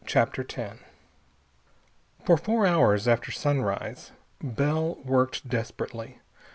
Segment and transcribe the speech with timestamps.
[0.07, 0.79] CHAPTER X
[2.25, 4.11] For four hours after sunrise
[4.43, 6.17] Bell worked desperately.